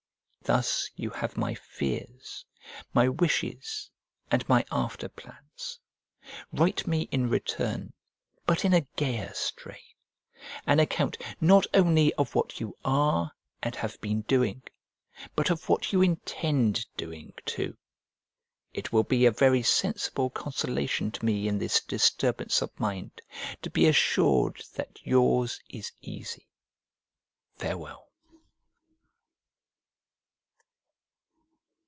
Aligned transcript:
Thus 0.43 0.89
you 0.97 1.11
have 1.11 1.37
my 1.37 1.53
fears, 1.55 2.43
my 2.93 3.07
wishes, 3.07 3.89
and 4.29 4.49
my 4.49 4.65
after 4.69 5.07
plans. 5.07 5.79
Write 6.51 6.85
me 6.85 7.03
in 7.03 7.29
return, 7.29 7.93
but 8.45 8.65
in 8.65 8.73
a 8.73 8.81
gayer 8.97 9.31
strain, 9.33 9.77
an 10.67 10.81
account 10.81 11.17
not 11.39 11.67
only 11.73 12.13
of 12.15 12.35
what 12.35 12.59
you 12.59 12.75
are 12.83 13.31
and 13.63 13.77
have 13.77 14.01
been 14.01 14.21
doing, 14.23 14.63
but 15.37 15.49
of 15.49 15.69
what 15.69 15.93
you 15.93 16.01
intend 16.01 16.85
doing 16.97 17.33
too. 17.45 17.77
It 18.73 18.91
will 18.91 19.03
be 19.05 19.25
a 19.25 19.31
very 19.31 19.63
sensible 19.63 20.29
consolation 20.29 21.11
to 21.11 21.23
me 21.23 21.47
in 21.47 21.59
this 21.59 21.79
disturbance 21.79 22.61
of 22.61 22.77
mind, 22.77 23.21
to 23.61 23.69
be 23.69 23.87
assured 23.87 24.61
that 24.75 24.97
yours 25.05 25.61
is 25.69 25.93
easy. 26.01 26.49
Farewell. 27.55 28.09